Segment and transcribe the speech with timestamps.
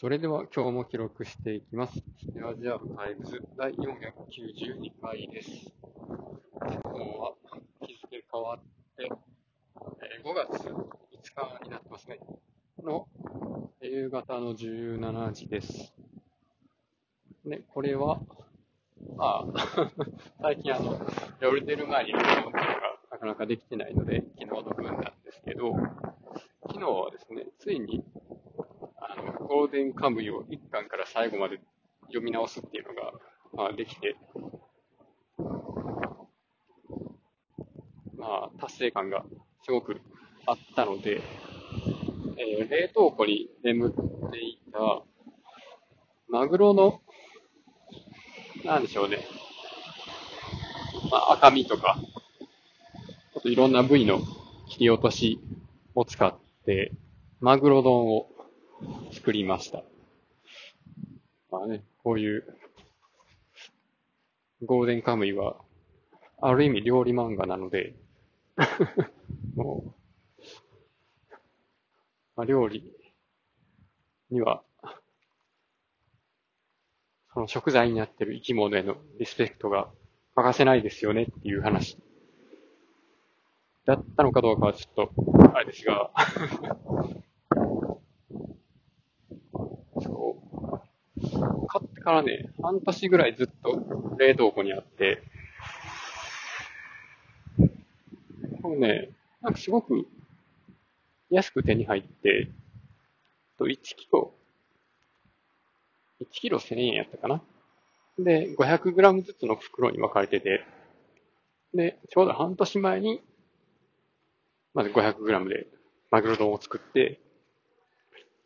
[0.00, 2.02] それでは今日も記録していきます。
[2.32, 5.50] では、じゃあ、タイムズ第492回です。
[6.58, 7.34] 今日は
[7.82, 8.60] 日付変わっ
[8.96, 9.10] て、
[10.00, 10.86] え5月5
[11.58, 12.18] 日になってますね。
[12.82, 13.08] の
[13.82, 15.92] 夕方の17時です。
[17.44, 18.22] で、これは、
[19.18, 19.44] あ、
[20.40, 20.98] 最近あの、
[21.42, 22.60] 夜寝る前に録音が
[23.10, 25.74] なかなかできてないので、昨日の分なんですけど、
[26.62, 28.02] 昨日はですね、ついに、
[29.50, 31.58] ゴールデンカムイを1巻から最後まで
[32.02, 33.10] 読み直すっていうのが、
[33.52, 34.14] まあ、できて、
[38.16, 39.24] まあ、達成感が
[39.64, 40.00] すごく
[40.46, 41.20] あったので、
[42.38, 45.02] えー冷凍庫に眠っていた、
[46.28, 47.00] マグロの、
[48.64, 49.18] なんでしょうね、
[51.10, 51.98] まあ、赤身とか、
[53.34, 54.20] ちょっといろんな部位の
[54.68, 55.40] 切り落とし
[55.96, 56.92] を使って、
[57.40, 58.28] マグロ丼を
[59.12, 59.82] 作りました。
[61.50, 62.44] まあね、こういう、
[64.62, 65.56] ゴーデンカムイは、
[66.40, 67.94] ある意味料理漫画なので、
[69.56, 70.50] もう、
[72.36, 72.92] まあ、料理
[74.30, 74.62] には、
[77.32, 79.88] その食材になっている生き物へのリスペクトが
[80.34, 81.96] 欠かせないですよねっていう話
[83.84, 86.10] だったのかどうかはちょっと、あれですが、
[90.00, 91.66] そう。
[91.66, 95.22] 買ってからね、半年ぐらいずっと冷凍庫にあって、
[98.62, 100.06] これね、なんかすごく
[101.30, 102.48] 安く手に入って、
[103.58, 104.34] と1キロ、
[106.20, 107.42] 1キロ1000円やったかな。
[108.18, 110.64] で、500グラムずつの袋に分かれてて、
[111.72, 113.22] で、ちょうど半年前に、
[114.74, 115.68] まず500グラムで
[116.10, 117.20] マグロ丼を作って、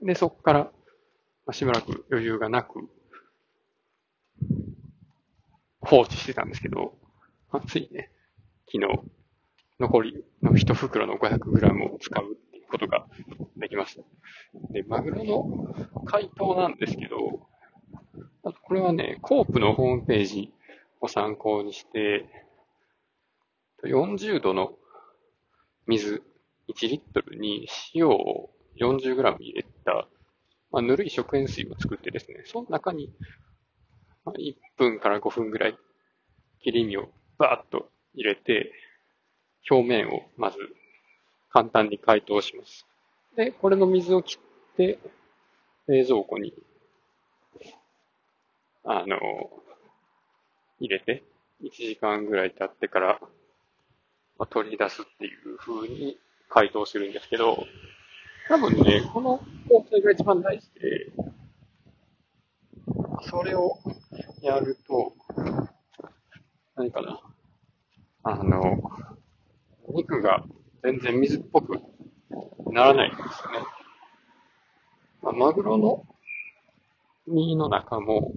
[0.00, 0.70] で、そこから、ま
[1.48, 2.88] あしばらく余裕がなく、
[5.88, 6.92] 放置してたんですけど、
[7.50, 8.10] まあついね、
[8.70, 9.00] 昨日、
[9.80, 13.06] 残りの一袋の500グラムを使うっていうことが
[13.56, 14.02] できました。
[14.72, 17.46] で、マグロの解凍なんですけど、
[18.44, 20.52] あとこれはね、コープのホームページ
[21.00, 22.26] を参考にして、
[23.84, 24.72] 40度の
[25.86, 26.22] 水
[26.68, 30.06] 1リットルに塩を40グラム入れた、
[30.70, 33.10] まあ、ぬるい食塩水を作ってですね、その中に、
[34.32, 35.78] 1分から5分ぐらい
[36.62, 37.08] 切り身を
[37.38, 38.72] バーッと入れて、
[39.70, 40.56] 表面をまず
[41.50, 42.86] 簡単に解凍します。
[43.36, 44.98] で、これの水を切って、
[45.86, 46.54] 冷蔵庫に、
[48.84, 49.18] あの、
[50.80, 51.22] 入れて、
[51.62, 53.18] 1時間ぐらい経ってから、
[54.38, 56.18] まあ、取り出すっていう風に
[56.48, 57.64] 解凍するんですけど、
[58.48, 61.12] 多分ね、この工程が一番大事で、
[63.22, 63.78] それを
[64.42, 65.12] やると、
[66.76, 67.20] 何かな、
[68.22, 68.90] あの、
[69.88, 70.44] 肉が
[70.82, 71.80] 全然水っぽく
[72.70, 73.66] ならないんですよね。
[75.22, 76.06] まあ、マグロの
[77.26, 78.32] 身の中も、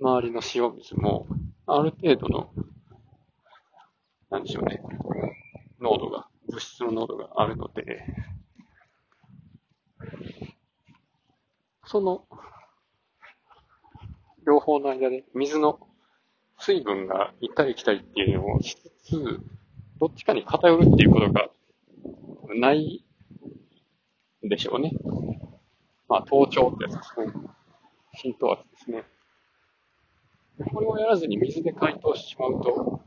[0.00, 1.26] 周りの塩水も、
[1.66, 2.52] ある程度の、
[4.30, 4.82] なんでしょうね、
[5.80, 8.04] 濃度が、物質の濃度があるので、
[11.84, 12.26] その、
[14.46, 15.80] 両方の間で水の
[16.58, 19.40] 水分が行ったり来たりっていうのをしつつ、
[19.98, 21.50] どっちかに偏るっていうことが
[22.54, 23.04] ない
[24.42, 24.92] でしょうね。
[26.08, 27.32] まあ、頭頂ってやつですね。
[28.14, 29.04] 浸透圧ですね。
[30.72, 33.00] これをやらずに水で解凍してしまうと、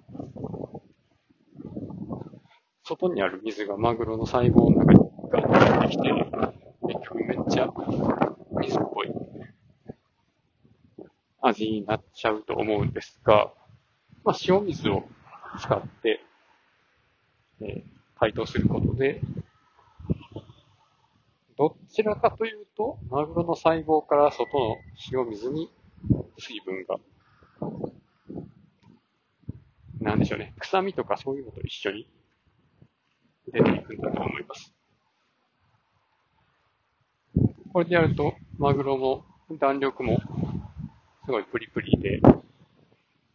[2.83, 4.99] 外にある水がマグロの細胞の中に
[5.31, 6.09] ガッと入ってきて、
[6.87, 7.71] 結局めっちゃ
[8.59, 9.09] 水っぽい
[11.49, 13.51] 味になっちゃうと思うんですが、
[14.23, 15.03] まあ、塩水を
[15.59, 16.21] 使って、
[17.61, 19.21] えー解凍することで、
[21.57, 24.75] どちらかというと、マグロの細胞から外の
[25.13, 25.71] 塩水に
[26.37, 26.97] 水分が、
[30.01, 32.09] なんでしょうね、臭みとかそういうのと一緒に
[33.53, 34.73] 出ていくんだと思います。
[37.71, 39.23] これでやると、マグロも
[39.61, 40.19] 弾力も
[41.29, 42.19] すごいプリプリで、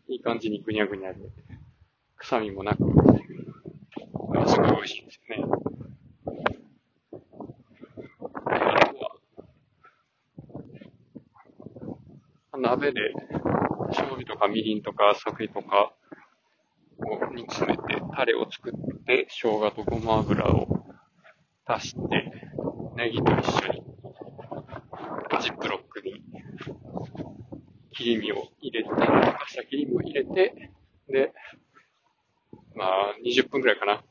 [0.08, 1.20] いい感じにぐにゃぐにゃで、
[2.16, 2.78] 臭みもなく、
[4.48, 5.54] すごい美味しいんですよね。
[12.58, 13.00] 鍋で
[13.90, 15.92] 醤油とかみりんとか酒とか
[16.98, 20.84] を煮詰めて、タレを作って、生姜とごま油を
[21.64, 22.00] 足して、
[22.96, 23.73] ネギと一緒に
[28.04, 30.70] 切り身を入れて、溶かした切り身を入れて、
[31.08, 31.32] で、
[32.74, 34.04] まあ、20分くらいかな。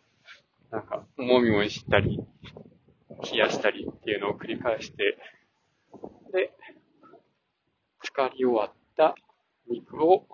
[0.71, 2.19] なんか、もみもみしたり、
[3.31, 5.19] 冷やしたりっていうのを繰り返して、
[6.31, 6.51] で、
[8.01, 9.13] 浸かり終わった
[9.69, 10.25] 肉を、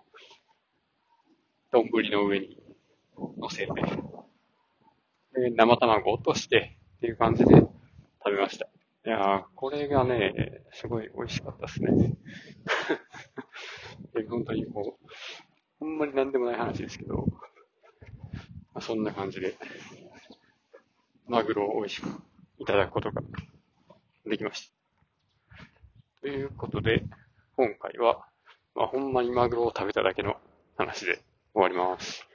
[1.73, 2.63] 丼の上に
[3.37, 3.73] 乗せて、
[5.33, 7.69] で、生卵を落としてっていう感じで食
[8.25, 8.69] べました。
[9.05, 11.89] いやー、これがね、すごい美味しかったですね。
[14.29, 15.05] 本当にこう、
[15.79, 17.25] ほんまになんでもない話ですけど、
[18.73, 19.55] まあ、そんな感じで、
[21.27, 22.07] マグロを美味しく
[22.59, 23.21] いただくことが
[24.25, 24.79] できました。
[26.21, 27.03] ということで、
[27.55, 28.25] 今回は、
[28.75, 30.37] まあ、ほんまにマグロを食べただけの
[30.77, 31.21] 話で
[31.53, 32.28] 終わります。